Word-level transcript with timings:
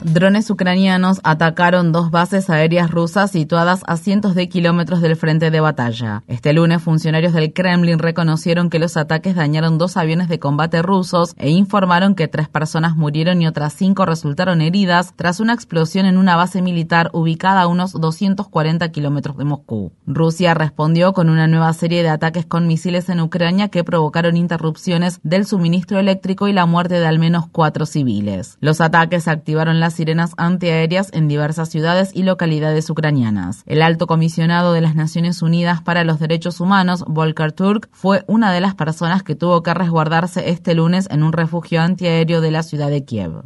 Drones 0.00 0.48
ucranianos 0.48 1.20
atacaron 1.24 1.90
dos 1.90 2.12
bases 2.12 2.50
aéreas 2.50 2.88
rusas 2.88 3.32
situadas 3.32 3.82
a 3.88 3.96
cientos 3.96 4.36
de 4.36 4.48
kilómetros 4.48 5.00
del 5.00 5.16
frente 5.16 5.50
de 5.50 5.58
batalla. 5.58 6.22
Este 6.28 6.52
lunes, 6.52 6.82
funcionarios 6.82 7.32
del 7.32 7.52
Kremlin 7.52 7.98
reconocieron 7.98 8.70
que 8.70 8.78
los 8.78 8.96
ataques 8.96 9.34
dañaron 9.34 9.76
dos 9.76 9.96
aviones 9.96 10.28
de 10.28 10.38
combate 10.38 10.82
rusos 10.82 11.34
e 11.36 11.50
informaron 11.50 12.14
que 12.14 12.28
tres 12.28 12.48
personas 12.48 12.94
murieron 12.94 13.42
y 13.42 13.48
otras 13.48 13.72
cinco 13.72 14.06
resultaron 14.06 14.60
heridas 14.60 15.14
tras 15.16 15.40
una 15.40 15.52
explosión 15.52 16.06
en 16.06 16.16
una 16.16 16.36
base 16.36 16.62
militar 16.62 17.10
ubicada 17.12 17.62
a 17.62 17.66
unos 17.66 17.92
240 17.92 18.88
kilómetros 18.92 19.36
de 19.36 19.44
Moscú. 19.44 19.92
Rusia 20.06 20.54
respondió 20.54 21.12
con 21.12 21.28
una 21.28 21.48
nueva 21.48 21.72
serie 21.72 22.04
de 22.04 22.10
ataques 22.10 22.46
con 22.46 22.68
misiles 22.68 23.08
en 23.08 23.20
Ucrania 23.20 23.68
que 23.68 23.82
provocaron 23.82 24.36
interrupciones 24.36 25.18
del 25.24 25.44
suministro 25.44 25.98
eléctrico 25.98 26.46
y 26.46 26.52
la 26.52 26.66
muerte 26.66 27.00
de 27.00 27.06
al 27.06 27.18
menos 27.18 27.46
cuatro 27.50 27.84
civiles. 27.84 28.58
Los 28.60 28.80
ataques 28.80 29.26
activaron 29.26 29.80
sirenas 29.94 30.32
antiaéreas 30.36 31.10
en 31.12 31.28
diversas 31.28 31.68
ciudades 31.68 32.10
y 32.14 32.22
localidades 32.22 32.88
ucranianas. 32.90 33.62
El 33.66 33.82
alto 33.82 34.06
comisionado 34.06 34.72
de 34.72 34.80
las 34.80 34.94
Naciones 34.94 35.42
Unidas 35.42 35.82
para 35.82 36.04
los 36.04 36.18
Derechos 36.18 36.60
Humanos, 36.60 37.04
Volker 37.06 37.52
Turk, 37.52 37.88
fue 37.92 38.24
una 38.26 38.52
de 38.52 38.60
las 38.60 38.74
personas 38.74 39.22
que 39.22 39.34
tuvo 39.34 39.62
que 39.62 39.74
resguardarse 39.74 40.50
este 40.50 40.74
lunes 40.74 41.08
en 41.10 41.22
un 41.22 41.32
refugio 41.32 41.80
antiaéreo 41.80 42.40
de 42.40 42.50
la 42.50 42.62
ciudad 42.62 42.90
de 42.90 43.04
Kiev. 43.04 43.42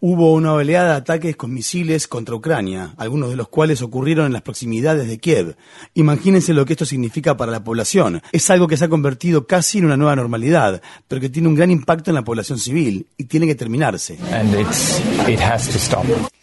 Hubo 0.00 0.32
una 0.32 0.52
oleada 0.52 0.90
de 0.90 0.96
ataques 0.96 1.36
con 1.36 1.52
misiles 1.52 2.08
contra 2.08 2.34
Ucrania, 2.34 2.94
algunos 2.96 3.30
de 3.30 3.36
los 3.36 3.48
cuales 3.48 3.82
ocurrieron 3.82 4.26
en 4.26 4.32
las 4.32 4.42
proximidades 4.42 5.08
de 5.08 5.18
Kiev. 5.18 5.56
Imagínense 5.94 6.52
lo 6.52 6.64
que 6.64 6.74
esto 6.74 6.84
significa 6.84 7.36
para 7.36 7.52
la 7.52 7.64
población. 7.64 8.22
Es 8.32 8.50
algo 8.50 8.68
que 8.68 8.76
se 8.76 8.84
ha 8.84 8.88
convertido 8.88 9.46
casi 9.46 9.78
en 9.78 9.86
una 9.86 9.96
nueva 9.96 10.16
normalidad, 10.16 10.82
pero 11.08 11.20
que 11.20 11.28
tiene 11.28 11.48
un 11.48 11.54
gran 11.54 11.70
impacto 11.70 12.10
en 12.10 12.16
la 12.16 12.24
población 12.24 12.58
civil 12.58 13.06
y 13.16 13.24
tiene 13.24 13.46
que 13.46 13.54
terminarse. 13.54 14.18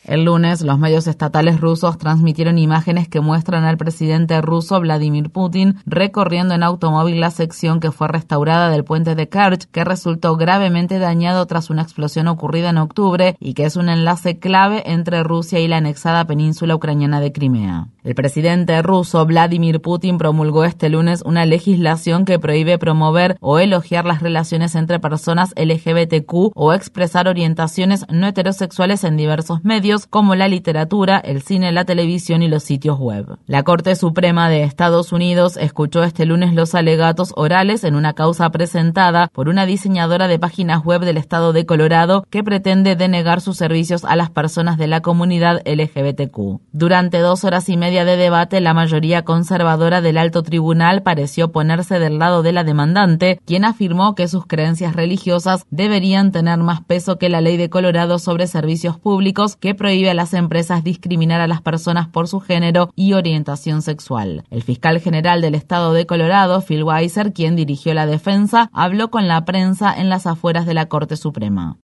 El 0.03 0.25
lunes, 0.25 0.61
los 0.61 0.79
medios 0.79 1.05
estatales 1.05 1.61
rusos 1.61 1.99
transmitieron 1.99 2.57
imágenes 2.57 3.07
que 3.07 3.21
muestran 3.21 3.65
al 3.65 3.77
presidente 3.77 4.41
ruso 4.41 4.79
Vladimir 4.79 5.29
Putin 5.29 5.75
recorriendo 5.85 6.55
en 6.55 6.63
automóvil 6.63 7.19
la 7.19 7.29
sección 7.29 7.79
que 7.79 7.91
fue 7.91 8.07
restaurada 8.07 8.69
del 8.69 8.83
puente 8.83 9.13
de 9.13 9.29
Kerch, 9.29 9.65
que 9.71 9.83
resultó 9.83 10.37
gravemente 10.37 10.97
dañado 10.97 11.45
tras 11.45 11.69
una 11.69 11.83
explosión 11.83 12.27
ocurrida 12.27 12.71
en 12.71 12.79
octubre 12.79 13.35
y 13.39 13.53
que 13.53 13.65
es 13.65 13.75
un 13.75 13.89
enlace 13.89 14.39
clave 14.39 14.81
entre 14.87 15.21
Rusia 15.21 15.59
y 15.59 15.67
la 15.67 15.77
anexada 15.77 16.25
península 16.25 16.75
ucraniana 16.75 17.19
de 17.19 17.31
Crimea. 17.31 17.87
El 18.03 18.15
presidente 18.15 18.81
ruso 18.81 19.23
Vladimir 19.27 19.81
Putin 19.81 20.17
promulgó 20.17 20.65
este 20.65 20.89
lunes 20.89 21.21
una 21.23 21.45
legislación 21.45 22.25
que 22.25 22.39
prohíbe 22.39 22.79
promover 22.79 23.37
o 23.39 23.59
elogiar 23.59 24.05
las 24.05 24.23
relaciones 24.23 24.73
entre 24.73 24.99
personas 24.99 25.53
LGBTQ 25.55 26.51
o 26.55 26.73
expresar 26.73 27.27
orientaciones 27.27 28.07
no 28.09 28.25
heterosexuales 28.25 29.03
en 29.03 29.17
diversos 29.17 29.63
medios 29.63 29.90
como 29.99 30.35
la 30.35 30.47
literatura, 30.47 31.19
el 31.19 31.41
cine, 31.41 31.71
la 31.71 31.85
televisión 31.85 32.41
y 32.41 32.47
los 32.47 32.63
sitios 32.63 32.97
web. 32.99 33.37
La 33.45 33.63
Corte 33.63 33.95
Suprema 33.95 34.49
de 34.49 34.63
Estados 34.63 35.11
Unidos 35.11 35.57
escuchó 35.57 36.03
este 36.03 36.25
lunes 36.25 36.53
los 36.53 36.75
alegatos 36.75 37.33
orales 37.35 37.83
en 37.83 37.95
una 37.95 38.13
causa 38.13 38.49
presentada 38.51 39.29
por 39.33 39.49
una 39.49 39.65
diseñadora 39.65 40.27
de 40.27 40.39
páginas 40.39 40.83
web 40.83 41.01
del 41.01 41.17
estado 41.17 41.51
de 41.53 41.65
Colorado 41.65 42.25
que 42.29 42.43
pretende 42.43 42.95
denegar 42.95 43.41
sus 43.41 43.57
servicios 43.57 44.05
a 44.05 44.15
las 44.15 44.29
personas 44.29 44.77
de 44.77 44.87
la 44.87 45.01
comunidad 45.01 45.61
LGBTQ. 45.65 46.61
Durante 46.71 47.19
dos 47.19 47.43
horas 47.43 47.67
y 47.69 47.77
media 47.77 48.05
de 48.05 48.17
debate, 48.17 48.61
la 48.61 48.73
mayoría 48.73 49.23
conservadora 49.23 50.01
del 50.01 50.17
alto 50.17 50.43
tribunal 50.43 51.03
pareció 51.03 51.51
ponerse 51.51 51.99
del 51.99 52.19
lado 52.19 52.43
de 52.43 52.53
la 52.53 52.63
demandante, 52.63 53.39
quien 53.45 53.65
afirmó 53.65 54.15
que 54.15 54.27
sus 54.27 54.45
creencias 54.45 54.95
religiosas 54.95 55.65
deberían 55.69 56.31
tener 56.31 56.59
más 56.59 56.81
peso 56.81 57.17
que 57.17 57.29
la 57.29 57.41
ley 57.41 57.57
de 57.57 57.69
Colorado 57.69 58.19
sobre 58.19 58.47
servicios 58.47 58.97
públicos 58.97 59.55
que 59.55 59.75
prohíbe 59.81 60.11
a 60.11 60.13
las 60.13 60.35
empresas 60.35 60.83
discriminar 60.83 61.41
a 61.41 61.47
las 61.47 61.63
personas 61.63 62.07
por 62.07 62.27
su 62.27 62.39
género 62.39 62.91
y 62.95 63.13
orientación 63.13 63.81
sexual. 63.81 64.43
El 64.51 64.61
fiscal 64.61 64.99
general 64.99 65.41
del 65.41 65.55
estado 65.55 65.91
de 65.93 66.05
Colorado, 66.05 66.61
Phil 66.61 66.83
Weiser, 66.83 67.33
quien 67.33 67.55
dirigió 67.55 67.95
la 67.95 68.05
defensa, 68.05 68.69
habló 68.73 69.09
con 69.09 69.27
la 69.27 69.43
prensa 69.43 69.91
en 69.91 70.07
las 70.07 70.27
afueras 70.27 70.67
de 70.67 70.75
la 70.75 70.85
Corte 70.85 71.17
Suprema. 71.17 71.79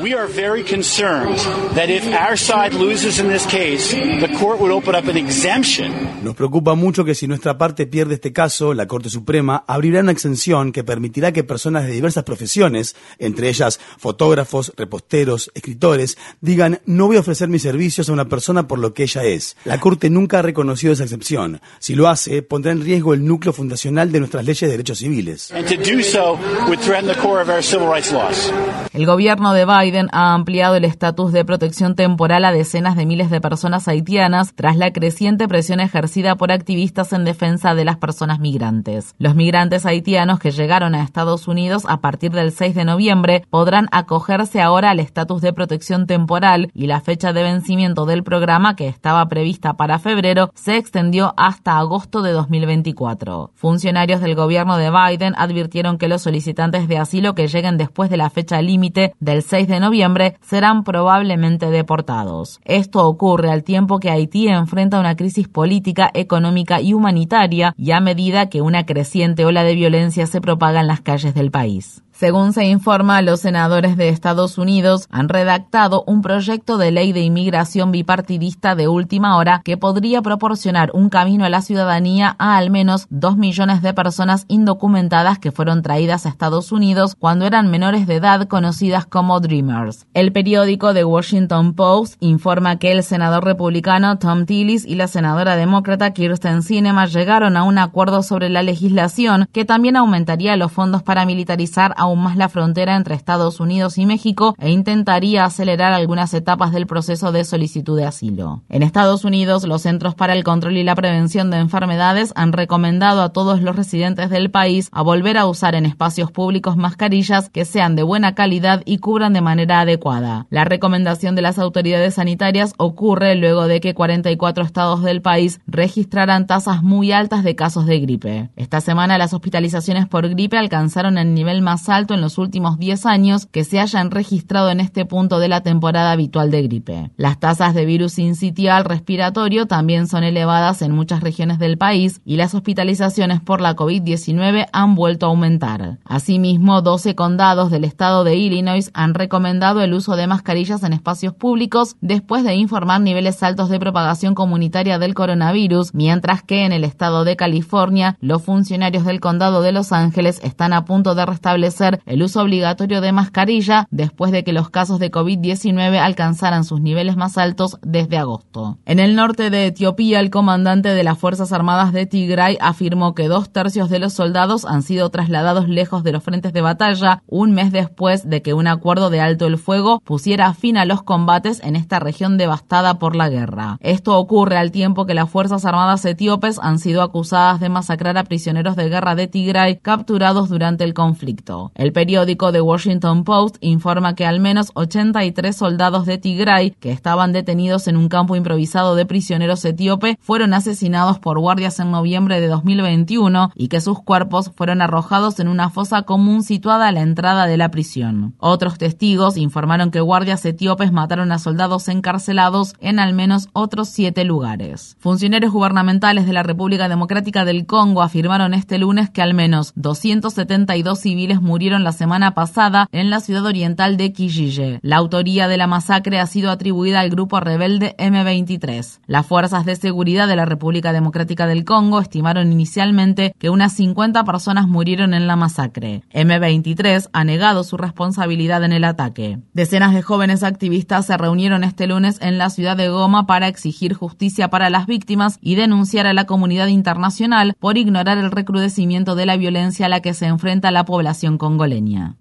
We 0.00 0.14
are 0.14 0.28
very 0.28 0.62
concerned 0.62 1.38
that 1.74 1.90
if 1.90 2.06
our 2.14 2.36
side 2.36 2.72
loses 2.72 3.18
in 3.18 3.28
this 3.28 3.44
case, 3.46 3.90
the 3.92 4.28
court 4.38 4.60
would 4.60 4.70
open 4.70 4.94
up 4.94 5.08
an 5.08 5.16
exemption. 5.16 5.92
Nos 6.22 6.36
preocupa 6.36 6.76
mucho 6.76 7.04
que 7.04 7.16
si 7.16 7.26
nuestra 7.26 7.58
parte 7.58 7.86
pierde 7.86 8.14
este 8.14 8.32
caso, 8.32 8.74
la 8.74 8.86
Corte 8.86 9.10
Suprema 9.10 9.64
abrirá 9.66 10.00
una 10.00 10.12
exención 10.12 10.70
que 10.70 10.84
permitirá 10.84 11.32
que 11.32 11.42
personas 11.42 11.84
de 11.84 11.90
diversas 11.90 12.22
profesiones, 12.22 12.94
entre 13.18 13.48
ellas 13.48 13.80
fotógrafos, 13.98 14.72
reposteros, 14.76 15.50
escritores, 15.54 16.16
digan 16.40 16.80
no 16.86 17.06
voy 17.06 17.16
a 17.16 17.20
ofrecer 17.20 17.48
mis 17.48 17.62
servicios 17.62 18.08
a 18.08 18.12
una 18.12 18.28
persona 18.28 18.68
por 18.68 18.78
lo 18.78 18.94
que 18.94 19.02
ella 19.02 19.24
es. 19.24 19.56
La 19.64 19.80
Corte 19.80 20.10
nunca 20.10 20.38
ha 20.38 20.42
reconocido 20.42 20.92
esa 20.92 21.04
excepción. 21.04 21.60
Si 21.80 21.96
lo 21.96 22.08
hace, 22.08 22.42
pondrá 22.42 22.70
en 22.70 22.82
riesgo 22.82 23.14
el 23.14 23.24
núcleo 23.24 23.52
fundacional 23.52 24.12
de 24.12 24.20
nuestras 24.20 24.44
leyes 24.44 24.60
de 24.60 24.68
derechos 24.68 24.98
civiles. 24.98 25.50
And 25.50 25.66
to 25.66 25.76
do 25.76 26.04
so 26.04 26.38
would 26.68 26.78
threaten 26.78 27.08
the 27.08 27.20
core 27.20 27.42
of 27.42 27.48
our 27.48 27.62
civil 27.64 27.88
rights 27.88 28.12
laws. 28.12 28.52
El 28.92 29.06
gobierno 29.06 29.52
de 29.54 29.64
Biden 29.64 29.87
ha 30.12 30.34
ampliado 30.34 30.76
el 30.76 30.84
estatus 30.84 31.32
de 31.32 31.44
protección 31.44 31.94
temporal 31.94 32.44
a 32.44 32.52
decenas 32.52 32.96
de 32.96 33.06
miles 33.06 33.30
de 33.30 33.40
personas 33.40 33.88
haitianas 33.88 34.52
tras 34.54 34.76
la 34.76 34.92
creciente 34.92 35.48
presión 35.48 35.80
ejercida 35.80 36.36
por 36.36 36.52
activistas 36.52 37.12
en 37.12 37.24
defensa 37.24 37.74
de 37.74 37.84
las 37.84 37.96
personas 37.96 38.38
migrantes. 38.38 39.14
Los 39.18 39.34
migrantes 39.34 39.86
haitianos 39.86 40.40
que 40.40 40.50
llegaron 40.50 40.94
a 40.94 41.02
Estados 41.02 41.48
Unidos 41.48 41.84
a 41.88 42.00
partir 42.00 42.32
del 42.32 42.52
6 42.52 42.74
de 42.74 42.84
noviembre 42.84 43.44
podrán 43.50 43.88
acogerse 43.92 44.60
ahora 44.60 44.90
al 44.90 45.00
estatus 45.00 45.40
de 45.40 45.52
protección 45.52 46.06
temporal 46.06 46.70
y 46.74 46.86
la 46.86 47.00
fecha 47.00 47.32
de 47.32 47.42
vencimiento 47.42 48.04
del 48.04 48.24
programa 48.24 48.76
que 48.76 48.88
estaba 48.88 49.26
prevista 49.28 49.74
para 49.74 49.98
febrero 49.98 50.50
se 50.54 50.76
extendió 50.76 51.34
hasta 51.36 51.78
agosto 51.78 52.22
de 52.22 52.32
2024. 52.32 53.52
Funcionarios 53.54 54.20
del 54.20 54.34
gobierno 54.34 54.76
de 54.76 54.90
Biden 54.90 55.34
advirtieron 55.36 55.98
que 55.98 56.08
los 56.08 56.22
solicitantes 56.22 56.88
de 56.88 56.98
asilo 56.98 57.34
que 57.34 57.48
lleguen 57.48 57.76
después 57.76 58.10
de 58.10 58.16
la 58.16 58.30
fecha 58.30 58.60
límite 58.60 59.14
del 59.20 59.42
6 59.42 59.67
de 59.68 59.80
noviembre 59.80 60.36
serán 60.40 60.84
probablemente 60.84 61.70
deportados. 61.70 62.60
Esto 62.64 63.06
ocurre 63.06 63.50
al 63.50 63.62
tiempo 63.62 63.98
que 64.00 64.10
Haití 64.10 64.48
enfrenta 64.48 65.00
una 65.00 65.16
crisis 65.16 65.48
política, 65.48 66.10
económica 66.14 66.80
y 66.80 66.94
humanitaria 66.94 67.74
y 67.76 67.92
a 67.92 68.00
medida 68.00 68.48
que 68.48 68.62
una 68.62 68.86
creciente 68.86 69.44
ola 69.44 69.62
de 69.62 69.74
violencia 69.74 70.26
se 70.26 70.40
propaga 70.40 70.80
en 70.80 70.86
las 70.86 71.00
calles 71.00 71.34
del 71.34 71.50
país. 71.50 72.02
Según 72.18 72.52
se 72.52 72.64
informa, 72.64 73.22
los 73.22 73.38
senadores 73.38 73.96
de 73.96 74.08
Estados 74.08 74.58
Unidos 74.58 75.06
han 75.08 75.28
redactado 75.28 76.02
un 76.08 76.20
proyecto 76.20 76.76
de 76.76 76.90
ley 76.90 77.12
de 77.12 77.20
inmigración 77.20 77.92
bipartidista 77.92 78.74
de 78.74 78.88
última 78.88 79.36
hora 79.36 79.62
que 79.64 79.76
podría 79.76 80.20
proporcionar 80.20 80.90
un 80.94 81.10
camino 81.10 81.44
a 81.44 81.48
la 81.48 81.62
ciudadanía 81.62 82.34
a 82.40 82.56
al 82.56 82.70
menos 82.70 83.06
dos 83.08 83.36
millones 83.36 83.82
de 83.82 83.94
personas 83.94 84.46
indocumentadas 84.48 85.38
que 85.38 85.52
fueron 85.52 85.80
traídas 85.82 86.26
a 86.26 86.30
Estados 86.30 86.72
Unidos 86.72 87.14
cuando 87.16 87.46
eran 87.46 87.70
menores 87.70 88.08
de 88.08 88.16
edad 88.16 88.48
conocidas 88.48 89.06
como 89.06 89.38
Dreamers. 89.38 90.08
El 90.12 90.32
periódico 90.32 90.92
The 90.92 91.04
Washington 91.04 91.74
Post 91.74 92.16
informa 92.18 92.80
que 92.80 92.90
el 92.90 93.04
senador 93.04 93.44
republicano 93.44 94.18
Tom 94.18 94.44
Tillis 94.44 94.84
y 94.84 94.96
la 94.96 95.06
senadora 95.06 95.54
demócrata 95.54 96.12
Kirsten 96.12 96.64
Sinema 96.64 97.06
llegaron 97.06 97.56
a 97.56 97.62
un 97.62 97.78
acuerdo 97.78 98.24
sobre 98.24 98.48
la 98.48 98.64
legislación 98.64 99.48
que 99.52 99.64
también 99.64 99.94
aumentaría 99.94 100.56
los 100.56 100.72
fondos 100.72 101.04
para 101.04 101.24
militarizar 101.24 101.94
a 101.96 102.07
aún 102.08 102.22
más 102.22 102.36
la 102.36 102.48
frontera 102.48 102.96
entre 102.96 103.14
Estados 103.14 103.60
Unidos 103.60 103.98
y 103.98 104.06
México 104.06 104.54
e 104.58 104.70
intentaría 104.70 105.44
acelerar 105.44 105.92
algunas 105.92 106.34
etapas 106.34 106.72
del 106.72 106.86
proceso 106.86 107.32
de 107.32 107.44
solicitud 107.44 107.96
de 107.96 108.06
asilo. 108.06 108.62
En 108.68 108.82
Estados 108.82 109.24
Unidos, 109.24 109.64
los 109.64 109.82
Centros 109.82 110.14
para 110.14 110.32
el 110.32 110.44
Control 110.44 110.76
y 110.76 110.84
la 110.84 110.94
Prevención 110.94 111.50
de 111.50 111.58
Enfermedades 111.58 112.32
han 112.34 112.52
recomendado 112.52 113.22
a 113.22 113.28
todos 113.30 113.62
los 113.62 113.76
residentes 113.76 114.30
del 114.30 114.50
país 114.50 114.88
a 114.92 115.02
volver 115.02 115.36
a 115.36 115.46
usar 115.46 115.74
en 115.74 115.86
espacios 115.86 116.32
públicos 116.32 116.76
mascarillas 116.76 117.50
que 117.50 117.64
sean 117.64 117.94
de 117.94 118.02
buena 118.02 118.34
calidad 118.34 118.82
y 118.84 118.98
cubran 118.98 119.32
de 119.32 119.40
manera 119.40 119.80
adecuada. 119.80 120.46
La 120.50 120.64
recomendación 120.64 121.34
de 121.34 121.42
las 121.42 121.58
autoridades 121.58 122.14
sanitarias 122.14 122.72
ocurre 122.78 123.34
luego 123.34 123.66
de 123.66 123.80
que 123.80 123.94
44 123.94 124.64
estados 124.64 125.02
del 125.02 125.22
país 125.22 125.60
registraran 125.66 126.46
tasas 126.46 126.82
muy 126.82 127.12
altas 127.12 127.44
de 127.44 127.54
casos 127.54 127.86
de 127.86 128.00
gripe. 128.00 128.50
Esta 128.56 128.80
semana 128.80 129.18
las 129.18 129.34
hospitalizaciones 129.34 130.06
por 130.06 130.28
gripe 130.28 130.56
alcanzaron 130.56 131.18
el 131.18 131.34
nivel 131.34 131.62
más 131.62 131.88
alto 131.88 131.97
en 132.08 132.20
los 132.20 132.38
últimos 132.38 132.78
10 132.78 133.06
años 133.06 133.46
que 133.46 133.64
se 133.64 133.80
hayan 133.80 134.10
registrado 134.10 134.70
en 134.70 134.80
este 134.80 135.04
punto 135.04 135.38
de 135.38 135.48
la 135.48 135.62
temporada 135.62 136.12
habitual 136.12 136.50
de 136.50 136.62
gripe. 136.62 137.10
Las 137.16 137.40
tasas 137.40 137.74
de 137.74 137.84
virus 137.84 138.12
sincitial 138.12 138.84
respiratorio 138.84 139.66
también 139.66 140.06
son 140.06 140.24
elevadas 140.24 140.82
en 140.82 140.92
muchas 140.92 141.20
regiones 141.20 141.58
del 141.58 141.78
país 141.78 142.20
y 142.24 142.36
las 142.36 142.54
hospitalizaciones 142.54 143.40
por 143.40 143.60
la 143.60 143.74
COVID-19 143.74 144.66
han 144.72 144.94
vuelto 144.94 145.26
a 145.26 145.30
aumentar. 145.30 145.98
Asimismo, 146.04 146.82
12 146.82 147.14
condados 147.14 147.70
del 147.70 147.84
estado 147.84 148.24
de 148.24 148.36
Illinois 148.36 148.90
han 148.94 149.14
recomendado 149.14 149.80
el 149.80 149.94
uso 149.94 150.16
de 150.16 150.26
mascarillas 150.26 150.82
en 150.82 150.92
espacios 150.92 151.34
públicos 151.34 151.96
después 152.00 152.44
de 152.44 152.54
informar 152.54 153.00
niveles 153.00 153.42
altos 153.42 153.68
de 153.68 153.80
propagación 153.80 154.34
comunitaria 154.34 154.98
del 154.98 155.14
coronavirus, 155.14 155.94
mientras 155.94 156.42
que 156.42 156.64
en 156.64 156.72
el 156.72 156.84
estado 156.84 157.24
de 157.24 157.36
California 157.36 158.16
los 158.20 158.42
funcionarios 158.42 159.04
del 159.04 159.20
condado 159.20 159.62
de 159.62 159.72
Los 159.72 159.92
Ángeles 159.92 160.40
están 160.42 160.72
a 160.72 160.84
punto 160.84 161.14
de 161.14 161.24
restablecer 161.24 161.87
el 162.06 162.22
uso 162.22 162.42
obligatorio 162.42 163.00
de 163.00 163.12
mascarilla 163.12 163.86
después 163.90 164.32
de 164.32 164.44
que 164.44 164.52
los 164.52 164.70
casos 164.70 164.98
de 164.98 165.10
COVID-19 165.10 165.98
alcanzaran 165.98 166.64
sus 166.64 166.80
niveles 166.80 167.16
más 167.16 167.38
altos 167.38 167.78
desde 167.82 168.18
agosto. 168.18 168.78
En 168.86 168.98
el 168.98 169.14
norte 169.14 169.50
de 169.50 169.66
Etiopía, 169.66 170.20
el 170.20 170.30
comandante 170.30 170.90
de 170.90 171.04
las 171.04 171.18
Fuerzas 171.18 171.52
Armadas 171.52 171.92
de 171.92 172.06
Tigray 172.06 172.56
afirmó 172.60 173.14
que 173.14 173.28
dos 173.28 173.50
tercios 173.50 173.90
de 173.90 173.98
los 173.98 174.12
soldados 174.12 174.64
han 174.64 174.82
sido 174.82 175.10
trasladados 175.10 175.68
lejos 175.68 176.04
de 176.04 176.12
los 176.12 176.22
frentes 176.22 176.52
de 176.52 176.60
batalla 176.60 177.22
un 177.26 177.52
mes 177.52 177.72
después 177.72 178.28
de 178.28 178.42
que 178.42 178.54
un 178.54 178.66
acuerdo 178.66 179.10
de 179.10 179.20
alto 179.20 179.46
el 179.46 179.58
fuego 179.58 180.00
pusiera 180.00 180.52
fin 180.54 180.76
a 180.76 180.84
los 180.84 181.02
combates 181.02 181.60
en 181.62 181.76
esta 181.76 181.98
región 181.98 182.38
devastada 182.38 182.98
por 182.98 183.16
la 183.16 183.28
guerra. 183.28 183.78
Esto 183.80 184.18
ocurre 184.18 184.56
al 184.56 184.70
tiempo 184.70 185.06
que 185.06 185.14
las 185.14 185.30
Fuerzas 185.30 185.64
Armadas 185.64 186.04
etíopes 186.04 186.58
han 186.62 186.78
sido 186.78 187.02
acusadas 187.02 187.60
de 187.60 187.68
masacrar 187.68 188.18
a 188.18 188.24
prisioneros 188.24 188.76
de 188.76 188.88
guerra 188.88 189.14
de 189.14 189.26
Tigray 189.26 189.78
capturados 189.78 190.48
durante 190.48 190.84
el 190.84 190.94
conflicto. 190.94 191.72
El 191.78 191.92
periódico 191.92 192.50
The 192.50 192.60
Washington 192.60 193.22
Post 193.22 193.58
informa 193.60 194.16
que 194.16 194.26
al 194.26 194.40
menos 194.40 194.72
83 194.74 195.54
soldados 195.54 196.06
de 196.06 196.18
Tigray 196.18 196.72
que 196.72 196.90
estaban 196.90 197.32
detenidos 197.32 197.86
en 197.86 197.96
un 197.96 198.08
campo 198.08 198.34
improvisado 198.34 198.96
de 198.96 199.06
prisioneros 199.06 199.64
etíope 199.64 200.18
fueron 200.20 200.54
asesinados 200.54 201.20
por 201.20 201.38
guardias 201.38 201.78
en 201.78 201.92
noviembre 201.92 202.40
de 202.40 202.48
2021 202.48 203.52
y 203.54 203.68
que 203.68 203.80
sus 203.80 204.00
cuerpos 204.02 204.50
fueron 204.56 204.82
arrojados 204.82 205.38
en 205.38 205.46
una 205.46 205.70
fosa 205.70 206.02
común 206.02 206.42
situada 206.42 206.88
a 206.88 206.92
la 206.92 207.02
entrada 207.02 207.46
de 207.46 207.56
la 207.56 207.70
prisión. 207.70 208.34
Otros 208.38 208.76
testigos 208.76 209.36
informaron 209.36 209.92
que 209.92 210.00
guardias 210.00 210.44
etíopes 210.44 210.90
mataron 210.90 211.30
a 211.30 211.38
soldados 211.38 211.86
encarcelados 211.86 212.74
en 212.80 212.98
al 212.98 213.14
menos 213.14 213.50
otros 213.52 213.88
siete 213.88 214.24
lugares. 214.24 214.96
Funcionarios 214.98 215.52
gubernamentales 215.52 216.26
de 216.26 216.32
la 216.32 216.42
República 216.42 216.88
Democrática 216.88 217.44
del 217.44 217.66
Congo 217.66 218.02
afirmaron 218.02 218.52
este 218.52 218.78
lunes 218.78 219.10
que 219.10 219.22
al 219.22 219.32
menos 219.32 219.74
272 219.76 220.98
civiles 220.98 221.40
murieron 221.40 221.67
la 221.76 221.92
semana 221.92 222.34
pasada 222.34 222.88
en 222.92 223.10
la 223.10 223.20
ciudad 223.20 223.44
oriental 223.44 223.96
de 223.96 224.12
Kijiji. 224.12 224.78
La 224.80 224.96
autoría 224.96 225.48
de 225.48 225.56
la 225.56 225.66
masacre 225.66 226.18
ha 226.18 226.26
sido 226.26 226.50
atribuida 226.50 227.00
al 227.00 227.10
grupo 227.10 227.40
rebelde 227.40 227.94
M23. 227.98 229.00
Las 229.06 229.26
fuerzas 229.26 229.64
de 229.66 229.76
seguridad 229.76 230.26
de 230.26 230.36
la 230.36 230.46
República 230.46 230.92
Democrática 230.92 231.46
del 231.46 231.64
Congo 231.64 232.00
estimaron 232.00 232.50
inicialmente 232.50 233.34
que 233.38 233.50
unas 233.50 233.74
50 233.74 234.24
personas 234.24 234.68
murieron 234.68 235.12
en 235.12 235.26
la 235.26 235.36
masacre. 235.36 236.02
M23 236.12 237.10
ha 237.12 237.24
negado 237.24 237.64
su 237.64 237.76
responsabilidad 237.76 238.64
en 238.64 238.72
el 238.72 238.84
ataque. 238.84 239.38
Decenas 239.52 239.92
de 239.94 240.02
jóvenes 240.02 240.42
activistas 240.42 241.06
se 241.06 241.16
reunieron 241.16 241.64
este 241.64 241.86
lunes 241.86 242.18
en 242.22 242.38
la 242.38 242.50
ciudad 242.50 242.76
de 242.76 242.88
Goma 242.88 243.26
para 243.26 243.48
exigir 243.48 243.94
justicia 243.94 244.48
para 244.48 244.70
las 244.70 244.86
víctimas 244.86 245.38
y 245.42 245.56
denunciar 245.56 246.06
a 246.06 246.14
la 246.14 246.24
comunidad 246.24 246.68
internacional 246.68 247.54
por 247.58 247.76
ignorar 247.76 248.18
el 248.18 248.30
recrudecimiento 248.30 249.14
de 249.14 249.26
la 249.26 249.36
violencia 249.36 249.86
a 249.86 249.88
la 249.88 250.00
que 250.00 250.14
se 250.14 250.26
enfrenta 250.26 250.70
la 250.70 250.84
población 250.84 251.38
congoleña. 251.58 252.14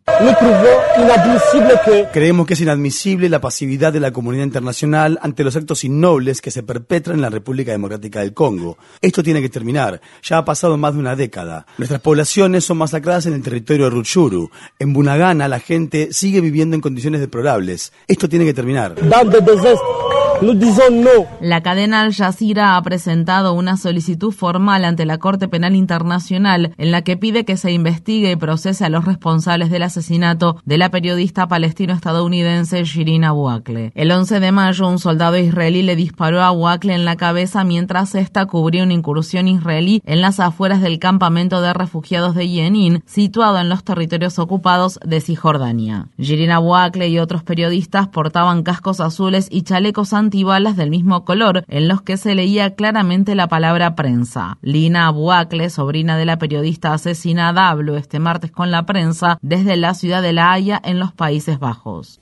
Creemos 2.12 2.48
que 2.48 2.54
es 2.56 2.62
inadmisible 2.62 3.30
la 3.30 3.40
pasividad 3.40 3.94
de 3.94 4.00
la 4.00 4.12
comunidad 4.12 4.46
internacional 4.46 5.20
ante 5.22 5.44
los 5.44 5.56
actos 5.56 5.84
innobles 5.84 6.42
que 6.42 6.50
se 6.50 6.64
perpetran 6.64 7.18
en 7.18 7.22
la 7.22 7.30
República 7.30 7.72
Democrática 7.72 8.22
del 8.22 8.34
Congo. 8.34 8.78
Esto 9.00 9.22
tiene 9.22 9.42
que 9.42 9.50
terminar. 9.50 10.02
Ya 10.24 10.40
ha 10.40 10.46
pasado 10.46 10.76
más 10.78 10.96
de 10.96 11.00
una 11.00 11.16
década. 11.16 11.68
Nuestras 11.78 12.02
poblaciones 12.02 12.66
son 12.66 12.78
masacradas 12.80 13.28
en 13.28 13.34
el 13.34 13.44
territorio 13.44 13.86
de 13.86 13.92
Rutshuru. 13.92 14.50
En 14.80 14.94
Bunagana 14.94 15.48
la 15.48 15.60
gente 15.60 16.10
sigue 16.12 16.42
viviendo 16.42 16.76
en 16.76 16.82
condiciones 16.82 17.22
deplorables. 17.22 17.94
Esto 18.08 18.28
tiene 18.28 18.46
que 18.46 18.56
terminar. 18.56 18.96
La 21.42 21.62
cadena 21.62 22.02
Al 22.02 22.14
Jazeera 22.14 22.78
ha 22.78 22.82
presentado 22.84 23.54
una 23.54 23.76
solicitud 23.76 24.32
formal 24.32 24.86
ante 24.86 25.06
la 25.06 25.18
Corte 25.18 25.48
Penal 25.48 25.76
Internacional 25.76 26.74
en 26.78 26.92
la 26.92 27.02
que 27.02 27.18
pide 27.18 27.44
que 27.44 27.58
se 27.58 27.72
investigue 27.72 28.32
y 28.32 28.36
procese 28.36 28.86
a 28.86 28.90
los 28.90 29.06
responsables 29.06 29.72
del 29.72 29.82
asesinato 29.82 30.62
de 30.64 30.78
la 30.78 30.92
periodista 30.92 31.48
palestino-estadounidense 31.48 32.84
Shirin 32.84 33.24
Abu 33.24 33.50
Akleh. 33.50 33.92
El 33.96 34.12
11 34.12 34.40
de 34.40 34.52
mayo, 34.52 34.88
un 34.88 35.00
soldado 35.00 35.38
israelí 35.38 35.82
le 35.82 35.96
disparó 35.96 36.42
a 36.42 36.48
Abu 36.48 36.68
Akleh 36.68 36.94
en 36.94 37.06
la 37.06 37.16
cabeza 37.16 37.64
mientras 37.64 38.14
esta 38.14 38.46
cubría 38.46 38.84
una 38.84 38.94
incursión 38.94 39.48
israelí 39.48 40.02
en 40.06 40.22
las 40.22 40.40
afueras 40.40 40.82
del 40.82 41.00
campamento 41.00 41.62
de 41.62 41.74
refugiados 41.74 42.36
de 42.36 42.48
Yenin, 42.48 43.02
situado 43.08 43.60
en 43.60 43.70
los 43.70 43.84
territorios 43.84 44.38
ocupados 44.38 45.00
de 45.04 45.20
Cisjordania. 45.20 46.10
Shirin 46.20 46.52
Abu 46.52 46.76
Akleh 46.76 47.10
y 47.10 47.18
otros 47.18 47.44
periodistas 47.44 48.08
portaban 48.08 48.62
cascos 48.62 49.00
azules 49.00 49.48
y 49.50 49.64
chalecos 49.64 50.14
antibalas 50.28 50.76
del 50.76 50.90
mismo 50.90 51.24
color, 51.24 51.64
en 51.70 51.88
los 51.88 52.02
que 52.02 52.18
se 52.18 52.36
leía 52.36 52.76
claramente 52.76 53.34
la 53.34 53.48
palabra 53.48 53.96
prensa. 53.96 54.58
Lina 54.62 55.08
Abuacle, 55.08 55.70
sobrina 55.70 56.18
de 56.18 56.26
la 56.26 56.38
periodista 56.38 56.94
asesinada, 56.94 57.70
habló 57.70 57.96
este 57.96 58.20
martes 58.20 58.52
con 58.52 58.70
la 58.70 58.86
prensa 58.86 59.40
desde 59.42 59.78
la 59.78 59.94
ciudad 59.94 60.22
de 60.22 60.34
La 60.34 60.52
Haya, 60.52 60.82
en 60.84 61.00
los 61.00 61.14
Países 61.14 61.60
Bajos. 61.60 62.20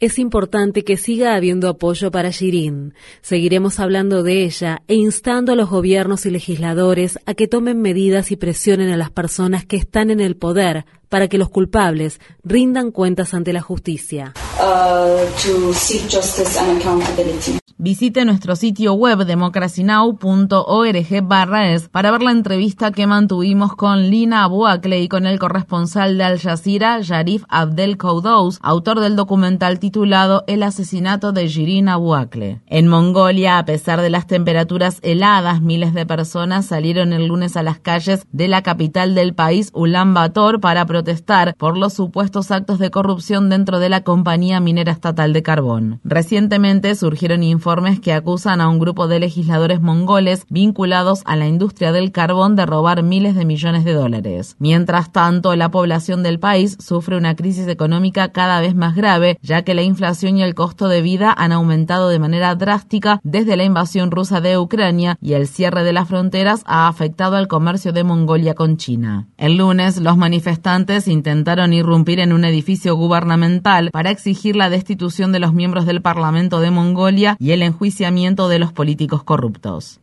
Es 0.00 0.18
importante 0.18 0.84
que 0.84 0.96
siga 0.96 1.34
habiendo 1.34 1.68
apoyo 1.68 2.10
para 2.10 2.30
Shirin. 2.30 2.94
Seguiremos 3.22 3.80
hablando 3.80 4.22
de 4.22 4.44
ella 4.44 4.82
e 4.86 4.96
instando 4.96 5.52
a 5.52 5.56
los 5.56 5.70
gobiernos 5.70 6.26
y 6.26 6.30
legisladores 6.30 7.18
a 7.24 7.32
que 7.32 7.48
tomen 7.48 7.80
medidas 7.80 8.30
y 8.32 8.36
presionen 8.36 8.90
a 8.90 8.98
las 8.98 9.10
personas 9.10 9.64
que 9.64 9.76
están 9.76 10.10
en 10.10 10.20
el 10.20 10.36
poder 10.36 10.84
para 11.10 11.28
que 11.28 11.36
los 11.36 11.50
culpables 11.50 12.18
rindan 12.42 12.90
cuentas 12.90 13.34
ante 13.34 13.52
la 13.52 13.60
justicia. 13.60 14.32
Visite 17.82 18.26
nuestro 18.26 18.56
sitio 18.56 18.92
web 18.92 19.24
democracynow.org 19.24 21.22
barra 21.22 21.72
es 21.72 21.88
para 21.88 22.10
ver 22.10 22.20
la 22.20 22.32
entrevista 22.32 22.92
que 22.92 23.06
mantuvimos 23.06 23.74
con 23.74 24.10
Lina 24.10 24.44
Abuakle 24.44 25.00
y 25.00 25.08
con 25.08 25.24
el 25.24 25.38
corresponsal 25.38 26.18
de 26.18 26.24
Al 26.24 26.38
Jazeera, 26.38 27.00
Yarif 27.00 27.44
Abdel 27.48 27.96
Koudous, 27.96 28.58
autor 28.60 29.00
del 29.00 29.16
documental 29.16 29.78
titulado 29.78 30.44
El 30.46 30.62
asesinato 30.62 31.32
de 31.32 31.48
Shirin 31.48 31.88
Abuakle. 31.88 32.60
En 32.66 32.86
Mongolia, 32.86 33.56
a 33.56 33.64
pesar 33.64 34.02
de 34.02 34.10
las 34.10 34.26
temperaturas 34.26 34.98
heladas, 35.00 35.62
miles 35.62 35.94
de 35.94 36.04
personas 36.04 36.66
salieron 36.66 37.14
el 37.14 37.28
lunes 37.28 37.56
a 37.56 37.62
las 37.62 37.78
calles 37.78 38.26
de 38.30 38.48
la 38.48 38.62
capital 38.62 39.14
del 39.14 39.34
país, 39.34 39.70
Ulan 39.72 40.12
Bator, 40.12 40.60
para 40.60 40.84
protestar 40.84 41.54
por 41.56 41.78
los 41.78 41.94
supuestos 41.94 42.50
actos 42.50 42.78
de 42.78 42.90
corrupción 42.90 43.48
dentro 43.48 43.78
de 43.78 43.88
la 43.88 44.02
compañía 44.02 44.49
minera 44.58 44.90
estatal 44.90 45.32
de 45.32 45.44
carbón. 45.44 46.00
Recientemente 46.02 46.94
surgieron 46.96 47.44
informes 47.44 48.00
que 48.00 48.12
acusan 48.12 48.60
a 48.60 48.68
un 48.68 48.78
grupo 48.78 49.06
de 49.06 49.20
legisladores 49.20 49.82
mongoles 49.82 50.46
vinculados 50.48 51.22
a 51.26 51.36
la 51.36 51.46
industria 51.46 51.92
del 51.92 52.10
carbón 52.10 52.56
de 52.56 52.66
robar 52.66 53.02
miles 53.02 53.36
de 53.36 53.44
millones 53.44 53.84
de 53.84 53.92
dólares. 53.92 54.56
Mientras 54.58 55.12
tanto, 55.12 55.54
la 55.54 55.70
población 55.70 56.22
del 56.22 56.40
país 56.40 56.76
sufre 56.80 57.16
una 57.16 57.36
crisis 57.36 57.68
económica 57.68 58.32
cada 58.32 58.60
vez 58.60 58.74
más 58.74 58.96
grave, 58.96 59.38
ya 59.42 59.62
que 59.62 59.74
la 59.74 59.82
inflación 59.82 60.38
y 60.38 60.42
el 60.42 60.54
costo 60.54 60.88
de 60.88 61.02
vida 61.02 61.34
han 61.36 61.52
aumentado 61.52 62.08
de 62.08 62.18
manera 62.18 62.54
drástica 62.54 63.20
desde 63.22 63.56
la 63.56 63.64
invasión 63.64 64.10
rusa 64.10 64.40
de 64.40 64.56
Ucrania 64.56 65.18
y 65.20 65.34
el 65.34 65.46
cierre 65.46 65.84
de 65.84 65.92
las 65.92 66.08
fronteras 66.08 66.62
ha 66.64 66.88
afectado 66.88 67.36
al 67.36 67.48
comercio 67.48 67.92
de 67.92 68.04
Mongolia 68.04 68.54
con 68.54 68.78
China. 68.78 69.28
El 69.36 69.58
lunes, 69.58 70.00
los 70.00 70.16
manifestantes 70.16 71.08
intentaron 71.08 71.72
irrumpir 71.72 72.20
en 72.20 72.32
un 72.32 72.44
edificio 72.44 72.96
gubernamental 72.96 73.90
para 73.90 74.10
exigir 74.10 74.29
exigir 74.30 74.54
la 74.54 74.70
destitución 74.70 75.32
de 75.32 75.40
los 75.40 75.52
miembros 75.52 75.86
del 75.86 76.02
Parlamento 76.02 76.60
de 76.60 76.70
Mongolia 76.70 77.36
y 77.40 77.50
el 77.50 77.62
enjuiciamiento 77.62 78.48
de 78.48 78.60
los 78.60 78.72
políticos 78.72 79.24
corruptos. 79.24 80.00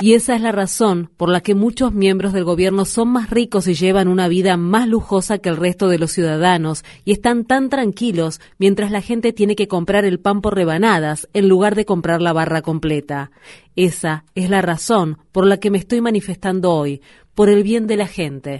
Y 0.00 0.14
esa 0.14 0.34
es 0.34 0.40
la 0.40 0.50
razón 0.50 1.10
por 1.16 1.28
la 1.28 1.40
que 1.42 1.54
muchos 1.54 1.92
miembros 1.92 2.32
del 2.32 2.42
gobierno 2.42 2.84
son 2.86 3.08
más 3.08 3.30
ricos 3.30 3.68
y 3.68 3.74
llevan 3.74 4.08
una 4.08 4.26
vida 4.26 4.56
más 4.56 4.88
lujosa 4.88 5.38
que 5.38 5.48
el 5.48 5.56
resto 5.56 5.88
de 5.88 5.98
los 5.98 6.10
ciudadanos 6.10 6.84
y 7.04 7.12
están 7.12 7.44
tan 7.44 7.68
tranquilos 7.68 8.40
mientras 8.58 8.90
la 8.90 9.00
gente 9.00 9.32
tiene 9.32 9.54
que 9.54 9.68
comprar 9.68 10.04
el 10.04 10.18
pan 10.18 10.40
por 10.40 10.56
rebanadas 10.56 11.28
en 11.34 11.48
lugar 11.48 11.76
de 11.76 11.84
comprar 11.84 12.20
la 12.20 12.32
barra 12.32 12.62
completa. 12.62 13.30
Esa 13.76 14.24
es 14.34 14.50
la 14.50 14.60
razón 14.60 15.18
por 15.30 15.46
la 15.46 15.58
que 15.58 15.70
me 15.70 15.78
estoy 15.78 16.00
manifestando 16.00 16.72
hoy, 16.72 17.00
por 17.38 17.50
el 17.50 17.62
bien 17.62 17.86
de 17.86 17.96
la 17.96 18.08
gente. 18.08 18.58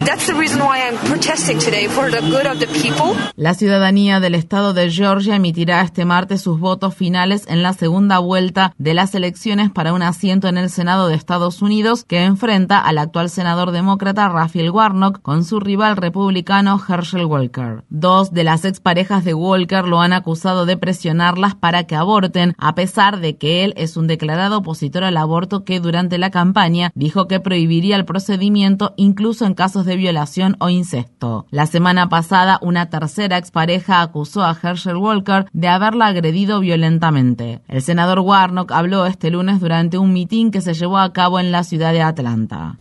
La 3.36 3.54
ciudadanía 3.54 4.20
del 4.20 4.34
estado 4.36 4.72
de 4.72 4.90
Georgia 4.92 5.34
emitirá 5.34 5.80
este 5.80 6.04
martes 6.04 6.42
sus 6.42 6.60
votos 6.60 6.94
finales 6.94 7.44
en 7.48 7.64
la 7.64 7.72
segunda 7.72 8.20
vuelta 8.20 8.72
de 8.78 8.94
las 8.94 9.16
elecciones 9.16 9.72
para 9.72 9.92
un 9.92 10.02
asiento 10.02 10.46
en 10.46 10.58
el 10.58 10.70
Senado 10.70 11.08
de 11.08 11.16
Estados 11.16 11.60
Unidos 11.60 12.04
que 12.04 12.22
enfrenta 12.22 12.78
al 12.78 12.98
actual 12.98 13.30
senador 13.30 13.72
demócrata 13.72 14.28
Raphael 14.28 14.70
Warnock 14.70 15.22
con 15.22 15.44
su 15.44 15.58
rival 15.58 15.96
republicano 15.96 16.80
Herschel 16.88 17.24
Walker. 17.24 17.82
Dos 17.88 18.32
de 18.32 18.44
las 18.44 18.64
exparejas 18.64 19.24
de 19.24 19.34
Walker 19.34 19.88
lo 19.88 20.00
han 20.00 20.12
acusado 20.12 20.66
de 20.66 20.76
presionarlas 20.76 21.56
para 21.56 21.82
que 21.82 21.96
aborten, 21.96 22.54
a 22.58 22.76
pesar 22.76 23.18
de 23.18 23.38
que 23.38 23.64
él 23.64 23.74
es 23.76 23.96
un 23.96 24.06
declarado 24.06 24.58
opositor 24.58 25.02
al 25.02 25.16
aborto 25.16 25.64
que 25.64 25.80
durante 25.80 26.16
la 26.16 26.30
campaña 26.30 26.92
dijo 26.94 27.26
que 27.26 27.40
prohibiría 27.40 27.96
el 27.96 28.04
procedimiento 28.04 28.67
incluso 28.96 29.46
en 29.46 29.54
casos 29.54 29.86
de 29.86 29.96
violación 29.96 30.56
o 30.60 30.68
incesto. 30.68 31.46
La 31.50 31.66
semana 31.66 32.08
pasada, 32.08 32.58
una 32.62 32.90
tercera 32.90 33.38
expareja 33.38 34.02
acusó 34.02 34.42
a 34.42 34.56
Herschel 34.60 34.96
Walker 34.96 35.46
de 35.52 35.68
haberla 35.68 36.06
agredido 36.06 36.60
violentamente. 36.60 37.60
El 37.68 37.82
senador 37.82 38.20
Warnock 38.20 38.72
habló 38.72 39.06
este 39.06 39.30
lunes 39.30 39.60
durante 39.60 39.98
un 39.98 40.12
mitin 40.12 40.50
que 40.50 40.60
se 40.60 40.74
llevó 40.74 40.98
a 40.98 41.12
cabo 41.12 41.40
en 41.40 41.52
la 41.52 41.64
ciudad 41.64 41.92
de 41.92 42.02
Atlanta. 42.02 42.78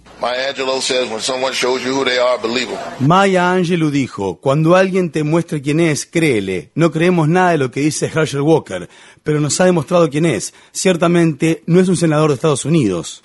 Maya 2.99 3.51
Angelou 3.51 3.91
dijo, 3.91 4.39
cuando 4.39 4.75
alguien 4.75 5.11
te 5.11 5.23
muestre 5.23 5.61
quién 5.61 5.79
es, 5.79 6.05
créele. 6.05 6.71
No 6.75 6.91
creemos 6.91 7.27
nada 7.27 7.51
de 7.51 7.57
lo 7.57 7.71
que 7.71 7.81
dice 7.81 8.11
Herschel 8.13 8.41
Walker, 8.41 8.89
pero 9.23 9.39
nos 9.39 9.59
ha 9.61 9.65
demostrado 9.65 10.09
quién 10.09 10.25
es. 10.25 10.53
Ciertamente 10.71 11.63
no 11.67 11.79
es 11.79 11.87
un 11.87 11.97
senador 11.97 12.29
de 12.29 12.35
Estados 12.35 12.65
Unidos. 12.65 13.21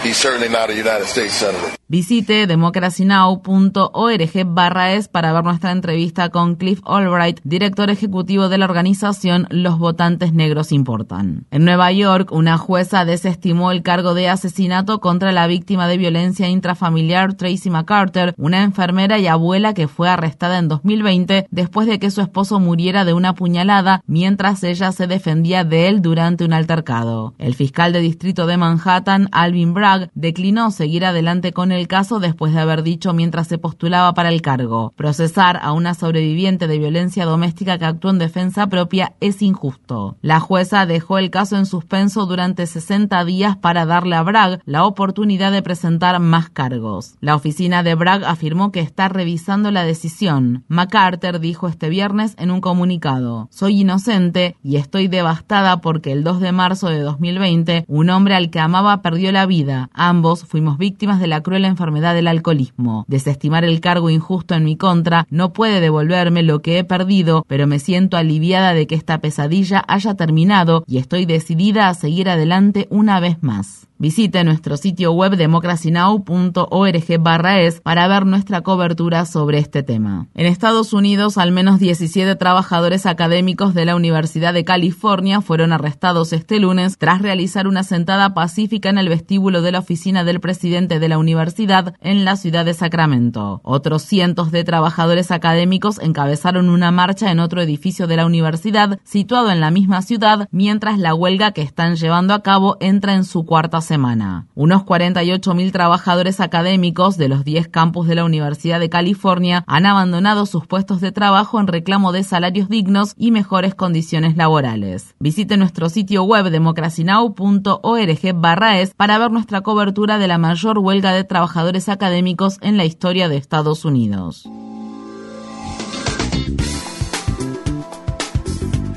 Visite 1.88 2.46
democracynow.org 2.52 4.44
barra 4.44 4.92
es 4.92 5.08
para 5.08 5.32
ver 5.32 5.42
nuestra 5.42 5.72
entrevista 5.72 6.28
con 6.28 6.56
Cliff 6.56 6.80
Albright, 6.84 7.40
director 7.44 7.88
ejecutivo 7.88 8.50
de 8.50 8.58
la 8.58 8.66
organización 8.66 9.46
Los 9.48 9.78
Votantes 9.78 10.34
Negros 10.34 10.70
Importan. 10.70 11.46
En 11.50 11.64
Nueva 11.64 11.90
York, 11.92 12.30
una 12.30 12.58
jueza 12.58 13.06
desestimó 13.06 13.70
el 13.72 13.82
cargo 13.82 14.12
de 14.12 14.28
asesinato 14.28 15.00
contra 15.00 15.32
la 15.32 15.46
víctima 15.46 15.88
de 15.88 15.96
violencia 15.96 16.50
intrafamiliar 16.50 17.32
Tracy 17.32 17.70
McCarter, 17.70 18.34
una 18.36 18.62
enfermera 18.64 19.18
y 19.18 19.28
abuela 19.28 19.72
que 19.72 19.88
fue 19.88 20.10
arrestada 20.10 20.58
en 20.58 20.68
2020 20.68 21.46
después 21.50 21.86
de 21.86 21.98
que 21.98 22.10
su 22.10 22.20
esposo 22.20 22.60
muriera 22.60 23.06
de 23.06 23.14
una 23.14 23.34
puñalada 23.34 24.02
mientras 24.06 24.62
ella 24.62 24.92
se 24.92 25.06
defendía 25.06 25.64
de 25.64 25.88
él 25.88 26.02
durante 26.02 26.44
un 26.44 26.52
altercado. 26.52 27.32
El 27.38 27.54
fiscal 27.54 27.94
de 27.94 28.00
distrito 28.00 28.46
de 28.46 28.58
Manhattan, 28.58 29.30
Alvin 29.32 29.72
Bragg, 29.72 30.10
declinó 30.14 30.70
seguir 30.70 31.06
adelante 31.06 31.52
con 31.52 31.72
el 31.72 31.88
caso 31.88 32.20
después 32.20 32.41
de 32.50 32.58
haber 32.58 32.82
dicho 32.82 33.12
mientras 33.12 33.46
se 33.46 33.58
postulaba 33.58 34.14
para 34.14 34.30
el 34.30 34.42
cargo. 34.42 34.92
Procesar 34.96 35.60
a 35.62 35.70
una 35.70 35.94
sobreviviente 35.94 36.66
de 36.66 36.78
violencia 36.78 37.24
doméstica 37.24 37.78
que 37.78 37.84
actuó 37.84 38.10
en 38.10 38.18
defensa 38.18 38.66
propia 38.66 39.12
es 39.20 39.40
injusto. 39.40 40.16
La 40.20 40.40
jueza 40.40 40.84
dejó 40.84 41.18
el 41.18 41.30
caso 41.30 41.56
en 41.56 41.66
suspenso 41.66 42.26
durante 42.26 42.66
60 42.66 43.24
días 43.24 43.56
para 43.56 43.86
darle 43.86 44.16
a 44.16 44.22
Bragg 44.22 44.60
la 44.64 44.84
oportunidad 44.84 45.52
de 45.52 45.62
presentar 45.62 46.18
más 46.18 46.50
cargos. 46.50 47.14
La 47.20 47.36
oficina 47.36 47.84
de 47.84 47.94
Bragg 47.94 48.24
afirmó 48.24 48.72
que 48.72 48.80
está 48.80 49.08
revisando 49.08 49.70
la 49.70 49.84
decisión. 49.84 50.64
McCarter 50.66 51.38
dijo 51.38 51.68
este 51.68 51.88
viernes 51.88 52.34
en 52.38 52.50
un 52.50 52.60
comunicado, 52.60 53.48
soy 53.52 53.82
inocente 53.82 54.56
y 54.64 54.76
estoy 54.76 55.06
devastada 55.06 55.80
porque 55.80 56.10
el 56.10 56.24
2 56.24 56.40
de 56.40 56.52
marzo 56.52 56.88
de 56.88 57.00
2020 57.00 57.84
un 57.86 58.10
hombre 58.10 58.34
al 58.34 58.50
que 58.50 58.60
amaba 58.60 59.02
perdió 59.02 59.30
la 59.32 59.46
vida. 59.46 59.90
Ambos 59.92 60.44
fuimos 60.44 60.78
víctimas 60.78 61.20
de 61.20 61.26
la 61.26 61.42
cruel 61.42 61.64
enfermedad 61.64 62.14
del 62.22 62.28
alcoholismo. 62.28 63.04
Desestimar 63.08 63.64
el 63.64 63.80
cargo 63.80 64.08
injusto 64.08 64.54
en 64.54 64.64
mi 64.64 64.76
contra 64.76 65.26
no 65.28 65.52
puede 65.52 65.80
devolverme 65.80 66.42
lo 66.42 66.62
que 66.62 66.78
he 66.78 66.84
perdido, 66.84 67.44
pero 67.48 67.66
me 67.66 67.80
siento 67.80 68.16
aliviada 68.16 68.74
de 68.74 68.86
que 68.86 68.94
esta 68.94 69.18
pesadilla 69.18 69.82
haya 69.88 70.14
terminado 70.14 70.84
y 70.86 70.98
estoy 70.98 71.26
decidida 71.26 71.88
a 71.88 71.94
seguir 71.94 72.28
adelante 72.28 72.86
una 72.90 73.18
vez 73.18 73.42
más. 73.42 73.88
Visite 74.02 74.42
nuestro 74.42 74.76
sitio 74.76 75.12
web 75.12 75.36
democracynow.org 75.36 77.46
es 77.60 77.80
para 77.80 78.08
ver 78.08 78.26
nuestra 78.26 78.62
cobertura 78.62 79.24
sobre 79.26 79.58
este 79.58 79.84
tema. 79.84 80.26
En 80.34 80.46
Estados 80.46 80.92
Unidos, 80.92 81.38
al 81.38 81.52
menos 81.52 81.78
17 81.78 82.34
trabajadores 82.34 83.06
académicos 83.06 83.74
de 83.74 83.84
la 83.84 83.94
Universidad 83.94 84.54
de 84.54 84.64
California 84.64 85.40
fueron 85.40 85.72
arrestados 85.72 86.32
este 86.32 86.58
lunes 86.58 86.98
tras 86.98 87.22
realizar 87.22 87.68
una 87.68 87.84
sentada 87.84 88.34
pacífica 88.34 88.88
en 88.88 88.98
el 88.98 89.08
vestíbulo 89.08 89.62
de 89.62 89.70
la 89.70 89.78
oficina 89.78 90.24
del 90.24 90.40
presidente 90.40 90.98
de 90.98 91.08
la 91.08 91.18
universidad 91.18 91.94
en 92.00 92.24
la 92.24 92.34
ciudad 92.34 92.64
de 92.64 92.74
Sacramento. 92.74 93.60
Otros 93.62 94.02
cientos 94.02 94.50
de 94.50 94.64
trabajadores 94.64 95.30
académicos 95.30 96.00
encabezaron 96.00 96.70
una 96.70 96.90
marcha 96.90 97.30
en 97.30 97.38
otro 97.38 97.62
edificio 97.62 98.08
de 98.08 98.16
la 98.16 98.26
universidad 98.26 98.98
situado 99.04 99.52
en 99.52 99.60
la 99.60 99.70
misma 99.70 100.02
ciudad 100.02 100.48
mientras 100.50 100.98
la 100.98 101.14
huelga 101.14 101.52
que 101.52 101.62
están 101.62 101.94
llevando 101.94 102.34
a 102.34 102.42
cabo 102.42 102.78
entra 102.80 103.14
en 103.14 103.22
su 103.22 103.46
cuarta 103.46 103.80
semana 103.80 103.91
semana. 103.92 104.46
Unos 104.54 104.84
48.000 104.84 105.70
trabajadores 105.70 106.40
académicos 106.40 107.18
de 107.18 107.28
los 107.28 107.44
10 107.44 107.68
campus 107.68 108.06
de 108.06 108.14
la 108.14 108.24
Universidad 108.24 108.80
de 108.80 108.88
California 108.88 109.64
han 109.66 109.84
abandonado 109.84 110.46
sus 110.46 110.66
puestos 110.66 111.02
de 111.02 111.12
trabajo 111.12 111.60
en 111.60 111.66
reclamo 111.66 112.10
de 112.10 112.24
salarios 112.24 112.70
dignos 112.70 113.12
y 113.18 113.32
mejores 113.32 113.74
condiciones 113.74 114.34
laborales. 114.34 115.14
Visite 115.18 115.58
nuestro 115.58 115.90
sitio 115.90 116.24
web 116.24 116.48
democracynow.org 116.48 118.34
barra 118.34 118.80
es 118.80 118.94
para 118.94 119.18
ver 119.18 119.30
nuestra 119.30 119.60
cobertura 119.60 120.16
de 120.16 120.28
la 120.28 120.38
mayor 120.38 120.78
huelga 120.78 121.12
de 121.12 121.24
trabajadores 121.24 121.90
académicos 121.90 122.56
en 122.62 122.78
la 122.78 122.86
historia 122.86 123.28
de 123.28 123.36
Estados 123.36 123.84
Unidos. 123.84 124.48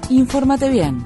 Infórmate 0.09 0.69
bien 0.69 1.05